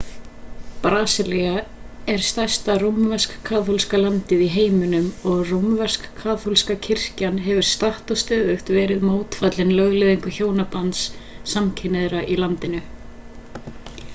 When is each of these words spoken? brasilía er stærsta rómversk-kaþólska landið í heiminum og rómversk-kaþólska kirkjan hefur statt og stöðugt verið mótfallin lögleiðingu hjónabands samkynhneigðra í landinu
brasilía 0.83 1.57
er 2.13 2.21
stærsta 2.29 2.77
rómversk-kaþólska 2.83 3.99
landið 4.03 4.41
í 4.45 4.47
heiminum 4.53 5.05
og 5.33 5.43
rómversk-kaþólska 5.51 6.77
kirkjan 6.87 7.37
hefur 7.49 7.69
statt 7.73 8.15
og 8.17 8.21
stöðugt 8.23 8.73
verið 8.79 9.05
mótfallin 9.11 9.75
lögleiðingu 9.83 10.33
hjónabands 10.39 11.05
samkynhneigðra 11.55 12.25
í 12.37 12.43
landinu 12.43 12.83